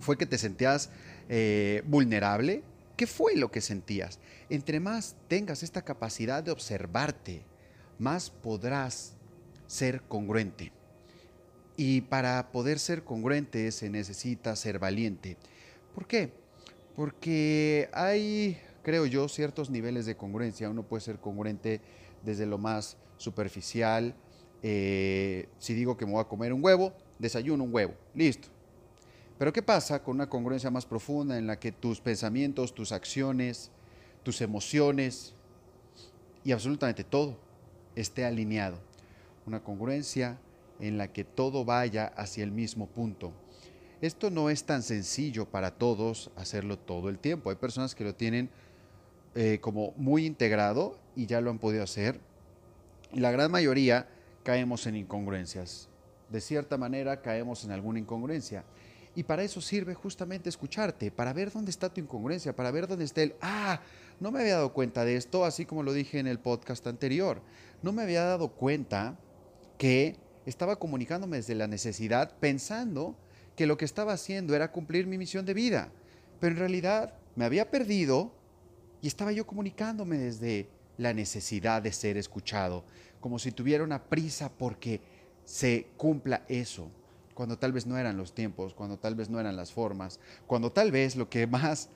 fue 0.00 0.16
que 0.16 0.26
te 0.26 0.38
sentías 0.38 0.90
eh, 1.28 1.82
vulnerable, 1.86 2.62
¿Qué 2.98 3.06
fue 3.06 3.36
lo 3.36 3.52
que 3.52 3.60
sentías? 3.60 4.18
Entre 4.50 4.80
más 4.80 5.14
tengas 5.28 5.62
esta 5.62 5.82
capacidad 5.82 6.42
de 6.42 6.50
observarte, 6.50 7.44
más 7.96 8.28
podrás 8.28 9.12
ser 9.68 10.02
congruente. 10.02 10.72
Y 11.76 12.00
para 12.00 12.50
poder 12.50 12.80
ser 12.80 13.04
congruente 13.04 13.70
se 13.70 13.88
necesita 13.88 14.56
ser 14.56 14.80
valiente. 14.80 15.36
¿Por 15.94 16.08
qué? 16.08 16.32
Porque 16.98 17.88
hay, 17.92 18.58
creo 18.82 19.06
yo, 19.06 19.28
ciertos 19.28 19.70
niveles 19.70 20.04
de 20.04 20.16
congruencia. 20.16 20.68
Uno 20.68 20.82
puede 20.82 21.00
ser 21.00 21.20
congruente 21.20 21.80
desde 22.24 22.44
lo 22.44 22.58
más 22.58 22.96
superficial. 23.18 24.16
Eh, 24.64 25.48
si 25.60 25.74
digo 25.74 25.96
que 25.96 26.04
me 26.04 26.10
voy 26.10 26.22
a 26.22 26.24
comer 26.24 26.52
un 26.52 26.64
huevo, 26.64 26.92
desayuno 27.20 27.62
un 27.62 27.72
huevo. 27.72 27.94
Listo. 28.16 28.48
Pero 29.38 29.52
¿qué 29.52 29.62
pasa 29.62 30.02
con 30.02 30.16
una 30.16 30.28
congruencia 30.28 30.72
más 30.72 30.86
profunda 30.86 31.38
en 31.38 31.46
la 31.46 31.60
que 31.60 31.70
tus 31.70 32.00
pensamientos, 32.00 32.74
tus 32.74 32.90
acciones, 32.90 33.70
tus 34.24 34.40
emociones 34.40 35.34
y 36.42 36.50
absolutamente 36.50 37.04
todo 37.04 37.38
esté 37.94 38.24
alineado? 38.24 38.76
Una 39.46 39.62
congruencia 39.62 40.36
en 40.80 40.98
la 40.98 41.12
que 41.12 41.22
todo 41.22 41.64
vaya 41.64 42.06
hacia 42.16 42.42
el 42.42 42.50
mismo 42.50 42.88
punto. 42.88 43.32
Esto 44.00 44.30
no 44.30 44.48
es 44.48 44.64
tan 44.64 44.82
sencillo 44.84 45.46
para 45.46 45.72
todos 45.72 46.30
hacerlo 46.36 46.78
todo 46.78 47.08
el 47.08 47.18
tiempo. 47.18 47.50
Hay 47.50 47.56
personas 47.56 47.96
que 47.96 48.04
lo 48.04 48.14
tienen 48.14 48.48
eh, 49.34 49.58
como 49.60 49.92
muy 49.96 50.24
integrado 50.24 50.96
y 51.16 51.26
ya 51.26 51.40
lo 51.40 51.50
han 51.50 51.58
podido 51.58 51.82
hacer. 51.82 52.20
Y 53.12 53.18
la 53.18 53.32
gran 53.32 53.50
mayoría 53.50 54.08
caemos 54.44 54.86
en 54.86 54.96
incongruencias. 54.96 55.88
De 56.30 56.40
cierta 56.40 56.78
manera 56.78 57.22
caemos 57.22 57.64
en 57.64 57.72
alguna 57.72 57.98
incongruencia. 57.98 58.64
Y 59.16 59.24
para 59.24 59.42
eso 59.42 59.60
sirve 59.60 59.94
justamente 59.94 60.48
escucharte, 60.48 61.10
para 61.10 61.32
ver 61.32 61.50
dónde 61.50 61.72
está 61.72 61.92
tu 61.92 62.00
incongruencia, 62.00 62.54
para 62.54 62.70
ver 62.70 62.86
dónde 62.86 63.04
está 63.04 63.22
el, 63.22 63.34
ah, 63.40 63.80
no 64.20 64.30
me 64.30 64.40
había 64.40 64.54
dado 64.54 64.72
cuenta 64.72 65.04
de 65.04 65.16
esto, 65.16 65.44
así 65.44 65.64
como 65.64 65.82
lo 65.82 65.92
dije 65.92 66.20
en 66.20 66.28
el 66.28 66.38
podcast 66.38 66.86
anterior. 66.86 67.42
No 67.82 67.90
me 67.90 68.02
había 68.02 68.22
dado 68.22 68.50
cuenta 68.50 69.18
que 69.76 70.16
estaba 70.46 70.76
comunicándome 70.76 71.38
desde 71.38 71.56
la 71.56 71.66
necesidad 71.66 72.36
pensando 72.38 73.16
que 73.58 73.66
lo 73.66 73.76
que 73.76 73.84
estaba 73.84 74.12
haciendo 74.12 74.54
era 74.54 74.70
cumplir 74.70 75.08
mi 75.08 75.18
misión 75.18 75.44
de 75.44 75.52
vida. 75.52 75.90
Pero 76.38 76.52
en 76.52 76.60
realidad 76.60 77.14
me 77.34 77.44
había 77.44 77.72
perdido 77.72 78.30
y 79.02 79.08
estaba 79.08 79.32
yo 79.32 79.48
comunicándome 79.48 80.16
desde 80.16 80.68
la 80.96 81.12
necesidad 81.12 81.82
de 81.82 81.90
ser 81.90 82.16
escuchado, 82.16 82.84
como 83.18 83.40
si 83.40 83.50
tuviera 83.50 83.82
una 83.82 84.04
prisa 84.04 84.48
porque 84.48 85.00
se 85.44 85.88
cumpla 85.96 86.44
eso 86.46 86.88
cuando 87.34 87.58
tal 87.58 87.72
vez 87.72 87.84
no 87.84 87.98
eran 87.98 88.16
los 88.16 88.32
tiempos, 88.32 88.74
cuando 88.74 88.96
tal 88.96 89.16
vez 89.16 89.28
no 89.28 89.40
eran 89.40 89.56
las 89.56 89.72
formas, 89.72 90.20
cuando 90.46 90.70
tal 90.70 90.92
vez 90.92 91.16
lo 91.16 91.28
que 91.28 91.48
más 91.48 91.88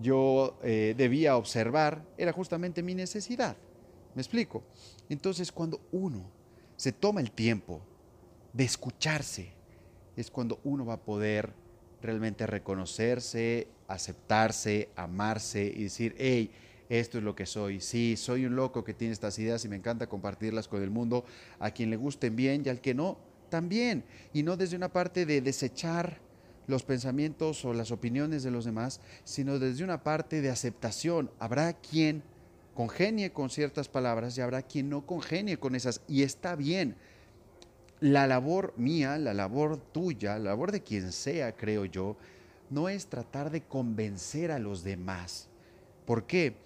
yo 0.00 0.56
eh, 0.62 0.94
debía 0.96 1.36
observar 1.36 2.04
era 2.16 2.32
justamente 2.32 2.80
mi 2.84 2.94
necesidad. 2.94 3.56
¿Me 4.14 4.22
explico? 4.22 4.62
Entonces 5.08 5.50
cuando 5.50 5.80
uno 5.90 6.30
se 6.76 6.92
toma 6.92 7.20
el 7.20 7.32
tiempo 7.32 7.80
de 8.52 8.62
escucharse, 8.62 9.61
es 10.16 10.30
cuando 10.30 10.60
uno 10.64 10.84
va 10.84 10.94
a 10.94 11.00
poder 11.00 11.52
realmente 12.02 12.46
reconocerse, 12.46 13.68
aceptarse, 13.88 14.88
amarse 14.96 15.64
y 15.64 15.84
decir, 15.84 16.14
hey, 16.18 16.50
esto 16.88 17.18
es 17.18 17.24
lo 17.24 17.34
que 17.34 17.46
soy. 17.46 17.80
Sí, 17.80 18.16
soy 18.16 18.44
un 18.44 18.56
loco 18.56 18.84
que 18.84 18.92
tiene 18.92 19.12
estas 19.12 19.38
ideas 19.38 19.64
y 19.64 19.68
me 19.68 19.76
encanta 19.76 20.08
compartirlas 20.08 20.68
con 20.68 20.82
el 20.82 20.90
mundo, 20.90 21.24
a 21.58 21.70
quien 21.70 21.90
le 21.90 21.96
gusten 21.96 22.36
bien 22.36 22.62
y 22.64 22.68
al 22.68 22.80
que 22.80 22.94
no, 22.94 23.18
también. 23.48 24.04
Y 24.32 24.42
no 24.42 24.56
desde 24.56 24.76
una 24.76 24.92
parte 24.92 25.24
de 25.24 25.40
desechar 25.40 26.20
los 26.66 26.82
pensamientos 26.82 27.64
o 27.64 27.72
las 27.72 27.90
opiniones 27.90 28.42
de 28.42 28.50
los 28.50 28.64
demás, 28.64 29.00
sino 29.24 29.58
desde 29.58 29.84
una 29.84 30.02
parte 30.02 30.40
de 30.40 30.50
aceptación. 30.50 31.30
Habrá 31.38 31.72
quien 31.72 32.22
congenie 32.74 33.32
con 33.32 33.50
ciertas 33.50 33.88
palabras 33.88 34.36
y 34.36 34.40
habrá 34.40 34.62
quien 34.62 34.88
no 34.88 35.06
congenie 35.06 35.58
con 35.58 35.74
esas. 35.74 36.02
Y 36.08 36.22
está 36.22 36.56
bien. 36.56 36.96
La 38.02 38.26
labor 38.26 38.74
mía, 38.76 39.16
la 39.16 39.32
labor 39.32 39.76
tuya, 39.76 40.36
la 40.36 40.50
labor 40.50 40.72
de 40.72 40.82
quien 40.82 41.12
sea, 41.12 41.54
creo 41.54 41.84
yo, 41.84 42.16
no 42.68 42.88
es 42.88 43.06
tratar 43.06 43.52
de 43.52 43.62
convencer 43.62 44.50
a 44.50 44.58
los 44.58 44.82
demás. 44.82 45.48
¿Por 46.04 46.26
qué? 46.26 46.56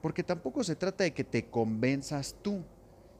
Porque 0.00 0.22
tampoco 0.22 0.64
se 0.64 0.76
trata 0.76 1.04
de 1.04 1.12
que 1.12 1.22
te 1.22 1.50
convenzas 1.50 2.34
tú, 2.40 2.64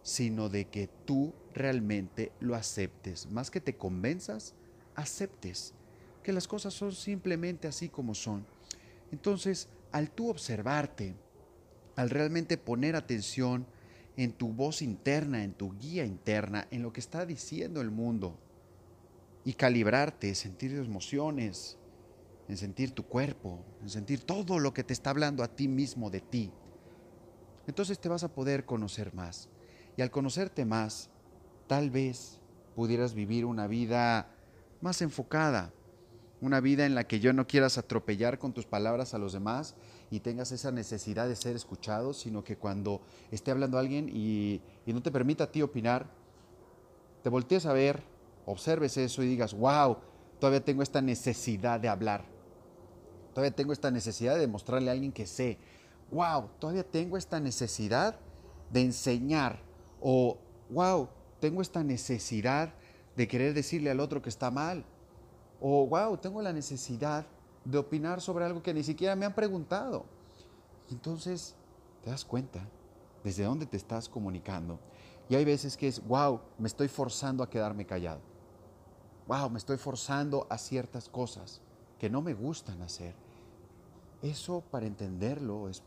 sino 0.03 0.49
de 0.49 0.69
que 0.69 0.89
tú 1.05 1.35
realmente 1.53 2.33
lo 2.41 2.55
aceptes. 2.55 3.31
Más 3.31 3.51
que 3.51 3.61
te 3.61 3.77
convenzas, 3.77 4.55
aceptes 4.95 5.75
que 6.23 6.33
las 6.33 6.49
cosas 6.49 6.73
son 6.73 6.93
simplemente 6.93 7.69
así 7.69 7.91
como 7.91 8.15
son. 8.15 8.47
Entonces, 9.13 9.69
al 9.93 10.11
tú 10.11 10.31
observarte, 10.31 11.15
al 11.95 12.09
realmente 12.09 12.57
poner 12.57 12.97
atención 12.97 13.67
en 14.23 14.33
tu 14.33 14.53
voz 14.53 14.83
interna, 14.83 15.43
en 15.43 15.55
tu 15.55 15.73
guía 15.79 16.05
interna, 16.05 16.69
en 16.71 16.83
lo 16.83 16.93
que 16.93 17.01
está 17.01 17.25
diciendo 17.25 17.81
el 17.81 17.91
mundo, 17.91 18.39
y 19.47 19.55
calibrarte, 19.55 20.35
sentir 20.35 20.75
emociones, 20.75 21.79
en 22.47 22.59
sentir 22.59 22.91
tu 22.93 23.05
cuerpo, 23.05 23.65
en 23.81 23.89
sentir 23.89 24.21
todo 24.21 24.59
lo 24.59 24.75
que 24.75 24.85
te 24.85 24.93
está 24.93 25.09
hablando 25.09 25.43
a 25.43 25.49
ti 25.49 25.69
mismo 25.69 26.11
de 26.11 26.21
ti, 26.21 26.53
entonces 27.67 27.99
te 27.99 28.11
vas 28.11 28.23
a 28.23 28.35
poder 28.35 28.67
conocer 28.67 29.15
más. 29.15 29.49
Y 29.97 30.03
al 30.03 30.11
conocerte 30.11 30.67
más, 30.67 31.09
tal 31.67 31.89
vez 31.89 32.41
pudieras 32.75 33.15
vivir 33.15 33.47
una 33.47 33.69
vida 33.69 34.35
más 34.83 35.01
enfocada, 35.01 35.73
una 36.43 36.61
vida 36.61 36.85
en 36.85 36.95
la 36.95 37.05
que 37.05 37.21
yo 37.21 37.33
no 37.33 37.47
quieras 37.47 37.79
atropellar 37.79 38.39
con 38.39 38.53
tus 38.53 38.67
palabras 38.67 39.15
a 39.15 39.19
los 39.19 39.33
demás 39.33 39.77
y 40.11 40.21
tengas 40.21 40.53
esa 40.53 40.73
necesidad 40.73 41.29
de 41.29 41.37
ser 41.37 41.57
escuchado, 41.57 42.13
sino 42.13 42.43
que 42.43 42.57
cuando 42.57 43.01
esté 43.31 43.51
hablando 43.51 43.79
alguien 43.79 44.11
y, 44.13 44.61
no 44.87 45.03
te 45.03 45.11
permita 45.13 45.45
a 45.45 45.53
ti 45.53 45.63
opinar, 45.63 46.07
te 47.23 47.29
voltees 47.29 47.67
a 47.67 47.73
ver, 47.73 48.03
observes 48.47 48.97
eso 48.97 49.23
y 49.23 49.29
digas, 49.29 49.55
wow, 49.55 49.99
todavía 50.41 50.65
tengo 50.65 50.83
esta 50.83 51.01
necesidad 51.01 51.79
de 51.79 51.89
hablar, 51.89 52.25
todavía 53.35 53.55
tengo 53.55 53.73
esta 53.73 53.91
necesidad 53.91 54.35
de 54.35 54.41
demostrarle 54.41 54.91
a 54.91 54.93
alguien 54.93 55.13
que 55.13 55.27
sé, 55.27 55.59
wow, 56.11 56.49
todavía 56.59 56.83
tengo 56.83 57.17
esta 57.17 57.39
necesidad 57.39 58.19
de 58.71 58.81
enseñar. 58.83 59.61
O 60.01 60.39
wow, 60.71 61.09
tengo 61.41 61.63
esta 61.63 61.83
necesidad 61.83 62.75
de 63.17 63.29
querer 63.29 63.55
decirle 63.55 63.91
al 63.91 64.01
otro 64.01 64.23
que 64.23 64.29
está 64.29 64.51
mal. 64.51 64.85
O, 65.61 65.87
wow, 65.87 66.17
tengo 66.17 66.41
la 66.43 66.53
necesidad 66.53 67.27
de 67.65 67.79
opinar 67.79 68.21
sobre 68.21 68.45
algo 68.45 68.63
que 68.63 68.75
ni 68.75 68.83
siquiera 68.83 69.17
me 69.17 69.27
han 69.27 69.35
preguntado. 69.35 70.05
entonces 70.91 71.55
te 72.03 72.11
das 72.11 72.25
cuenta 72.25 72.67
desde 73.23 73.45
dónde 73.45 73.67
te 73.67 73.77
estás 73.77 74.09
comunicando. 74.09 74.79
Y 75.29 75.35
hay 75.37 75.45
veces 75.45 75.77
que 75.77 75.87
es, 75.87 76.05
wow, 76.07 76.41
me 76.59 76.67
estoy 76.67 76.89
forzando 76.89 77.43
a 77.45 77.51
quedarme 77.51 77.87
callado. 77.87 78.21
Wow, 79.29 79.51
me 79.51 79.59
estoy 79.59 79.77
forzando 79.77 80.47
a 80.51 80.59
ciertas 80.59 81.09
cosas 81.09 81.61
que 81.99 82.11
no 82.11 82.23
me 82.23 82.35
gustan 82.35 82.83
hacer. 82.83 83.15
Eso 84.23 84.63
para 84.71 84.87
entenderlo 84.87 85.69
es, 85.69 85.83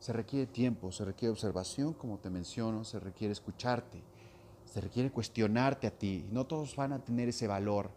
se 0.00 0.12
requiere 0.12 0.46
tiempo, 0.46 0.90
se 0.90 1.04
requiere 1.04 1.30
observación, 1.30 1.92
como 1.92 2.18
te 2.18 2.30
menciono, 2.30 2.84
se 2.84 2.98
requiere 2.98 3.32
escucharte, 3.32 4.02
se 4.64 4.80
requiere 4.80 5.12
cuestionarte 5.12 5.86
a 5.86 5.96
ti. 5.96 6.26
No 6.32 6.46
todos 6.46 6.74
van 6.74 6.92
a 6.92 7.04
tener 7.04 7.28
ese 7.28 7.46
valor 7.46 7.90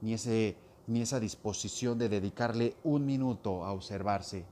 ni, 0.00 0.12
ese, 0.12 0.56
ni 0.86 1.02
esa 1.02 1.20
disposición 1.20 1.98
de 1.98 2.08
dedicarle 2.08 2.76
un 2.84 3.06
minuto 3.06 3.64
a 3.64 3.72
observarse. 3.72 4.44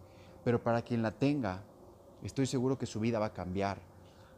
Pero 0.45 0.63
para 0.63 0.83
quien 0.83 1.03
la 1.03 1.13
tenga, 1.13 1.63
estoy 2.23 2.47
seguro 2.47 2.79
que 2.79 2.87
su 2.87 3.01
vida 3.01 3.19
va 3.19 3.27
a 3.27 3.33
cambiar. 3.33 3.79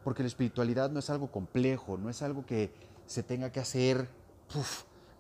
Porque 0.03 0.23
la 0.23 0.29
espiritualidad 0.29 0.91
no 0.91 0.99
es 0.99 1.09
algo 1.09 1.31
complejo, 1.31 1.97
no 1.97 2.11
es 2.11 2.23
algo 2.23 2.45
que 2.45 2.73
se 3.07 3.23
tenga 3.23 3.51
que 3.51 3.61
hacer, 3.61 4.09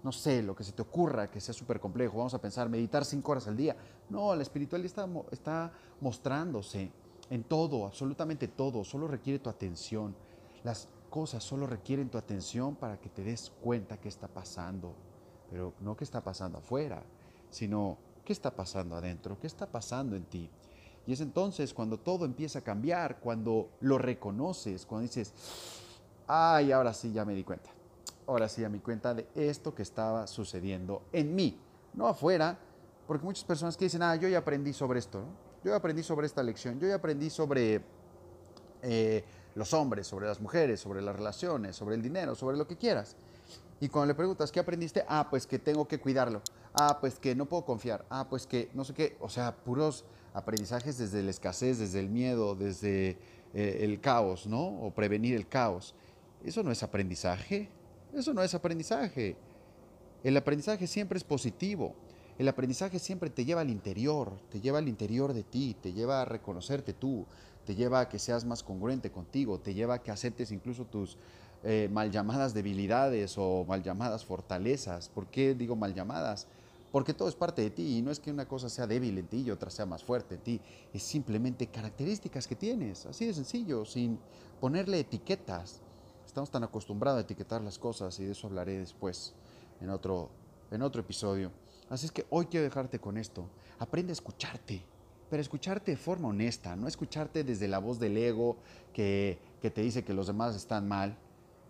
no 0.02 0.12
sé, 0.12 0.42
lo 0.42 0.54
que 0.54 0.64
se 0.64 0.72
te 0.72 0.82
ocurra, 0.82 1.30
que 1.30 1.40
sea 1.40 1.54
súper 1.54 1.80
complejo. 1.80 2.18
Vamos 2.18 2.34
a 2.34 2.40
pensar, 2.40 2.68
meditar 2.68 3.04
cinco 3.04 3.32
horas 3.32 3.48
al 3.48 3.56
día. 3.56 3.76
No, 4.10 4.34
la 4.34 4.42
espiritualidad 4.42 4.86
está, 4.86 5.08
está 5.30 5.72
mostrándose 6.00 6.90
en 7.30 7.44
todo, 7.44 7.86
absolutamente 7.86 8.48
todo. 8.48 8.84
Solo 8.84 9.08
requiere 9.08 9.38
tu 9.38 9.48
atención. 9.48 10.14
Las 10.64 10.88
cosas 11.08 11.42
solo 11.42 11.66
requieren 11.66 12.10
tu 12.10 12.18
atención 12.18 12.74
para 12.74 12.98
que 12.98 13.08
te 13.08 13.22
des 13.22 13.52
cuenta 13.62 13.96
qué 13.98 14.08
está 14.08 14.28
pasando 14.28 14.94
pero 15.50 15.72
no 15.80 15.96
qué 15.96 16.04
está 16.04 16.22
pasando 16.22 16.58
afuera, 16.58 17.02
sino 17.50 17.98
qué 18.24 18.32
está 18.32 18.50
pasando 18.50 18.96
adentro, 18.96 19.38
qué 19.40 19.46
está 19.46 19.66
pasando 19.66 20.16
en 20.16 20.24
ti. 20.24 20.50
Y 21.06 21.12
es 21.12 21.20
entonces 21.20 21.74
cuando 21.74 21.98
todo 21.98 22.24
empieza 22.24 22.60
a 22.60 22.62
cambiar, 22.62 23.20
cuando 23.20 23.70
lo 23.80 23.98
reconoces, 23.98 24.86
cuando 24.86 25.02
dices, 25.02 25.32
ay, 26.26 26.72
ahora 26.72 26.94
sí 26.94 27.12
ya 27.12 27.24
me 27.24 27.34
di 27.34 27.44
cuenta, 27.44 27.70
ahora 28.26 28.48
sí 28.48 28.62
ya 28.62 28.68
me 28.68 28.78
di 28.78 28.82
cuenta 28.82 29.14
de 29.14 29.28
esto 29.34 29.74
que 29.74 29.82
estaba 29.82 30.26
sucediendo 30.26 31.02
en 31.12 31.34
mí, 31.34 31.58
no 31.92 32.06
afuera, 32.06 32.58
porque 33.06 33.24
muchas 33.24 33.44
personas 33.44 33.76
que 33.76 33.84
dicen, 33.84 34.02
ah, 34.02 34.16
yo 34.16 34.28
ya 34.28 34.38
aprendí 34.38 34.72
sobre 34.72 34.98
esto, 34.98 35.24
yo 35.62 35.70
ya 35.70 35.76
aprendí 35.76 36.02
sobre 36.02 36.26
esta 36.26 36.42
lección, 36.42 36.80
yo 36.80 36.88
ya 36.88 36.94
aprendí 36.96 37.28
sobre 37.28 37.82
eh, 38.82 39.24
los 39.54 39.74
hombres, 39.74 40.06
sobre 40.06 40.26
las 40.26 40.40
mujeres, 40.40 40.80
sobre 40.80 41.02
las 41.02 41.14
relaciones, 41.14 41.76
sobre 41.76 41.96
el 41.96 42.02
dinero, 42.02 42.34
sobre 42.34 42.56
lo 42.56 42.66
que 42.66 42.76
quieras. 42.76 43.16
Y 43.80 43.88
cuando 43.88 44.08
le 44.08 44.14
preguntas, 44.14 44.52
¿qué 44.52 44.60
aprendiste? 44.60 45.04
Ah, 45.08 45.26
pues 45.28 45.46
que 45.46 45.58
tengo 45.58 45.86
que 45.86 45.98
cuidarlo. 45.98 46.42
Ah, 46.72 46.98
pues 47.00 47.18
que 47.18 47.34
no 47.34 47.46
puedo 47.46 47.64
confiar. 47.64 48.04
Ah, 48.08 48.26
pues 48.28 48.46
que 48.46 48.70
no 48.74 48.84
sé 48.84 48.94
qué. 48.94 49.16
O 49.20 49.28
sea, 49.28 49.56
puros 49.56 50.04
aprendizajes 50.32 50.98
desde 50.98 51.22
la 51.22 51.30
escasez, 51.30 51.78
desde 51.78 52.00
el 52.00 52.08
miedo, 52.08 52.54
desde 52.54 53.18
eh, 53.52 53.78
el 53.80 54.00
caos, 54.00 54.46
¿no? 54.46 54.80
O 54.80 54.92
prevenir 54.92 55.34
el 55.34 55.48
caos. 55.48 55.94
Eso 56.44 56.62
no 56.62 56.70
es 56.70 56.82
aprendizaje. 56.82 57.68
Eso 58.12 58.32
no 58.32 58.42
es 58.42 58.54
aprendizaje. 58.54 59.36
El 60.22 60.36
aprendizaje 60.36 60.86
siempre 60.86 61.18
es 61.18 61.24
positivo. 61.24 61.94
El 62.38 62.48
aprendizaje 62.48 62.98
siempre 62.98 63.30
te 63.30 63.44
lleva 63.44 63.60
al 63.60 63.70
interior, 63.70 64.32
te 64.50 64.60
lleva 64.60 64.78
al 64.78 64.88
interior 64.88 65.32
de 65.34 65.44
ti, 65.44 65.76
te 65.80 65.92
lleva 65.92 66.20
a 66.20 66.24
reconocerte 66.24 66.92
tú, 66.92 67.26
te 67.64 67.76
lleva 67.76 68.00
a 68.00 68.08
que 68.08 68.18
seas 68.18 68.44
más 68.44 68.64
congruente 68.64 69.12
contigo, 69.12 69.60
te 69.60 69.72
lleva 69.72 69.94
a 69.94 70.02
que 70.02 70.10
aceptes 70.10 70.50
incluso 70.50 70.84
tus 70.84 71.16
eh, 71.66 71.88
mal 71.90 72.10
llamadas 72.10 72.52
debilidades 72.52 73.36
o 73.38 73.64
mal 73.66 73.82
llamadas 73.82 74.24
fortalezas. 74.24 75.08
¿Por 75.08 75.28
qué 75.28 75.54
digo 75.54 75.74
mal 75.76 75.94
llamadas? 75.94 76.46
Porque 76.92 77.14
todo 77.14 77.26
es 77.26 77.34
parte 77.34 77.62
de 77.62 77.70
ti 77.70 77.96
y 77.96 78.02
no 78.02 78.10
es 78.10 78.20
que 78.20 78.30
una 78.30 78.46
cosa 78.46 78.68
sea 78.68 78.86
débil 78.86 79.16
en 79.16 79.26
ti 79.26 79.38
y 79.38 79.50
otra 79.50 79.70
sea 79.70 79.86
más 79.86 80.04
fuerte 80.04 80.34
en 80.34 80.40
ti, 80.42 80.60
es 80.92 81.02
simplemente 81.02 81.66
características 81.66 82.46
que 82.46 82.54
tienes, 82.54 83.06
así 83.06 83.26
de 83.26 83.34
sencillo, 83.34 83.84
sin 83.84 84.18
ponerle 84.60 85.00
etiquetas. 85.00 85.80
Estamos 86.26 86.50
tan 86.50 86.64
acostumbrados 86.64 87.18
a 87.18 87.22
etiquetar 87.22 87.62
las 87.62 87.78
cosas 87.78 88.20
y 88.20 88.24
de 88.24 88.32
eso 88.32 88.46
hablaré 88.46 88.78
después 88.78 89.32
en 89.80 89.88
otro, 89.88 90.28
en 90.70 90.82
otro 90.82 91.00
episodio. 91.00 91.50
Así 91.88 92.06
es 92.06 92.12
que 92.12 92.26
hoy 92.30 92.46
quiero 92.46 92.64
dejarte 92.64 92.98
con 93.00 93.16
esto. 93.16 93.48
Aprende 93.78 94.12
a 94.12 94.14
escucharte, 94.14 94.82
pero 95.30 95.40
escucharte 95.40 95.92
de 95.92 95.96
forma 95.96 96.28
honesta, 96.28 96.76
no 96.76 96.88
escucharte 96.88 97.42
desde 97.42 97.68
la 97.68 97.78
voz 97.78 97.98
del 97.98 98.16
ego 98.18 98.56
que, 98.92 99.38
que 99.62 99.70
te 99.70 99.80
dice 99.80 100.04
que 100.04 100.12
los 100.12 100.26
demás 100.26 100.54
están 100.54 100.86
mal, 100.86 101.16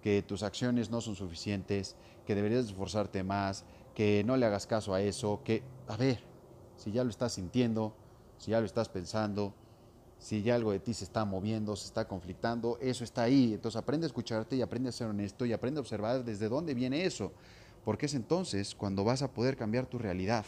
que 0.04 0.20
tus 0.20 0.42
acciones 0.42 0.90
no 0.90 1.00
son 1.00 1.16
suficientes, 1.16 1.96
que 2.26 2.34
deberías 2.34 2.66
esforzarte 2.66 3.24
más, 3.24 3.64
que 3.94 4.22
no 4.22 4.36
le 4.36 4.44
hagas 4.44 4.66
caso 4.66 4.92
a 4.92 5.00
eso, 5.00 5.40
que, 5.42 5.62
a 5.88 5.96
ver, 5.96 6.20
si 6.76 6.92
ya 6.92 7.02
lo 7.04 7.08
estás 7.08 7.32
sintiendo, 7.32 7.94
si 8.36 8.50
ya 8.50 8.60
lo 8.60 8.66
estás 8.66 8.90
pensando, 8.90 9.54
si 10.18 10.42
ya 10.42 10.56
algo 10.56 10.72
de 10.72 10.80
ti 10.80 10.92
se 10.92 11.04
está 11.04 11.24
moviendo, 11.24 11.74
se 11.74 11.86
está 11.86 12.06
conflictando, 12.06 12.76
eso 12.82 13.02
está 13.02 13.22
ahí. 13.22 13.54
Entonces 13.54 13.80
aprende 13.80 14.04
a 14.04 14.08
escucharte 14.08 14.56
y 14.56 14.60
aprende 14.60 14.90
a 14.90 14.92
ser 14.92 15.06
honesto 15.06 15.46
y 15.46 15.54
aprende 15.54 15.78
a 15.78 15.80
observar 15.80 16.22
desde 16.22 16.50
dónde 16.50 16.74
viene 16.74 17.06
eso. 17.06 17.32
Porque 17.82 18.04
es 18.04 18.12
entonces 18.12 18.74
cuando 18.74 19.04
vas 19.04 19.22
a 19.22 19.32
poder 19.32 19.56
cambiar 19.56 19.86
tu 19.86 19.98
realidad, 19.98 20.44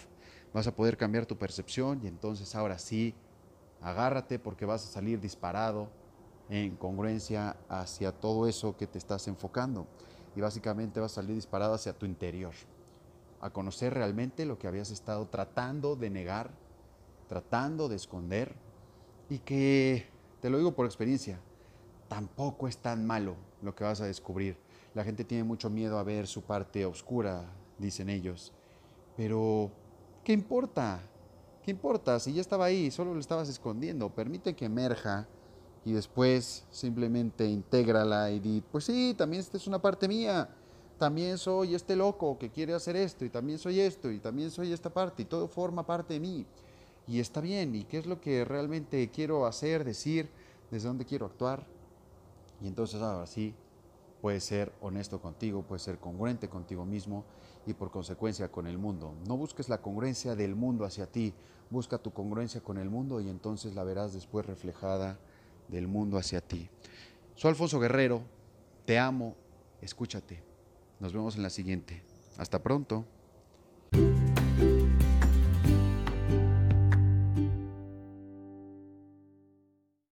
vas 0.53 0.67
a 0.67 0.77
poder 0.77 0.99
cambiar 0.99 1.25
tu 1.25 1.39
percepción 1.39 2.03
y 2.05 2.09
entonces 2.09 2.55
ahora 2.55 2.79
sí, 2.79 3.15
agárrate 3.81 4.39
porque 4.39 4.67
vas 4.67 4.85
a 4.85 4.93
salir 4.93 5.19
disparado, 5.19 5.89
en 6.49 6.77
congruencia 6.77 7.57
hacia 7.69 8.13
todo 8.13 8.47
eso 8.47 8.77
que 8.77 8.87
te 8.87 8.99
estás 8.99 9.27
enfocando. 9.29 9.87
Y 10.35 10.41
básicamente 10.41 11.01
vas 11.01 11.13
a 11.13 11.15
salir 11.17 11.35
disparado 11.35 11.75
hacia 11.75 11.93
tu 11.93 12.07
interior, 12.07 12.53
a 13.41 13.51
conocer 13.51 13.95
realmente 13.95 14.45
lo 14.45 14.59
que 14.59 14.69
habías 14.69 14.91
estado 14.91 15.27
tratando 15.27 15.97
de 15.97 16.11
negar, 16.11 16.51
tratando 17.29 17.89
de 17.89 17.97
esconder, 17.97 18.55
y 19.29 19.39
que, 19.39 20.07
te 20.41 20.51
lo 20.51 20.59
digo 20.59 20.75
por 20.75 20.87
experiencia, 20.87 21.41
tampoco 22.09 22.69
es 22.69 22.79
tan 22.79 23.07
malo 23.07 23.35
lo 23.63 23.75
que 23.75 23.85
vas 23.85 24.01
a 24.01 24.07
descubrir. 24.07 24.57
La 24.95 25.05
gente 25.05 25.25
tiene 25.25 25.45
mucho 25.45 25.69
miedo 25.69 25.99
a 25.99 26.05
ver 26.05 26.27
su 26.27 26.43
parte 26.43 26.87
oscura, 26.87 27.45
dicen 27.79 28.09
ellos. 28.09 28.53
Pero, 29.17 29.71
¿qué 30.23 30.33
importa? 30.33 31.01
¿Qué 31.63 31.71
importa? 31.71 32.21
Si 32.21 32.33
ya 32.33 32.41
estaba 32.41 32.67
ahí, 32.67 32.91
solo 32.91 33.13
lo 33.13 33.21
estabas 33.21 33.49
escondiendo. 33.49 34.11
Permite 34.11 34.55
que 34.55 34.67
emerja 34.67 35.27
y 35.87 35.93
después 35.93 36.65
simplemente 36.73 37.47
intégrala 37.47 38.33
y 38.33 38.41
di, 38.41 38.61
pues 38.73 38.85
sí, 38.87 39.15
también 39.17 39.41
esta 39.41 39.57
es 39.57 39.69
una 39.69 39.81
parte 39.81 40.09
mía. 40.09 40.49
También 40.99 41.39
soy 41.39 41.77
este 41.77 41.95
loco 41.95 42.37
que 42.39 42.51
quiere 42.51 42.75
hacer 42.75 42.97
esto 42.97 43.25
y 43.25 43.31
también 43.31 43.61
soy 43.61 43.79
esto 43.79 44.11
y 44.11 44.19
también 44.19 44.51
soy 44.51 44.73
esta 44.73 44.91
parte 44.91 45.23
y 45.23 45.27
todo 45.27 45.47
forma 45.47 45.87
parte 45.87 46.15
de 46.15 46.21
mí. 46.21 46.45
Y 47.07 47.21
está 47.21 47.41
bien, 47.41 47.73
¿y 47.77 47.85
qué 47.85 47.99
es 47.99 48.07
lo 48.07 48.21
que 48.21 48.45
realmente 48.45 49.09
quiero 49.13 49.47
hacer, 49.47 49.85
decir, 49.85 50.29
desde 50.73 50.89
dónde 50.89 51.05
quiero 51.05 51.25
actuar? 51.25 51.65
Y 52.61 52.67
entonces 52.67 53.01
ahora 53.01 53.29
sí, 53.29 53.55
puedes 54.21 54.43
ser 54.43 54.73
honesto 54.81 55.21
contigo, 55.21 55.63
puedes 55.63 55.83
ser 55.83 55.99
congruente 55.99 56.49
contigo 56.49 56.85
mismo 56.85 57.23
y 57.65 57.75
por 57.75 57.93
consecuencia 57.93 58.51
con 58.51 58.67
el 58.67 58.77
mundo. 58.77 59.15
No 59.29 59.37
busques 59.37 59.69
la 59.69 59.81
congruencia 59.81 60.35
del 60.35 60.57
mundo 60.57 60.85
hacia 60.85 61.07
ti, 61.07 61.33
busca 61.71 61.99
tu 61.99 62.13
congruencia 62.13 62.61
con 62.61 62.77
el 62.77 62.91
mundo 62.91 63.21
y 63.21 63.29
entonces 63.29 63.77
la 63.77 63.85
verás 63.85 64.15
después 64.15 64.45
reflejada 64.47 65.17
del 65.69 65.87
mundo 65.87 66.19
hacia 66.19 66.41
ti. 66.41 66.69
Soy 67.35 67.51
Alfonso 67.51 67.79
Guerrero, 67.79 68.23
te 68.85 68.99
amo, 68.99 69.37
escúchate. 69.83 70.43
Nos 71.01 71.13
vemos 71.13 71.37
en 71.37 71.43
la 71.43 71.51
siguiente. 71.51 72.03
Hasta 72.39 72.63
pronto. 72.63 73.05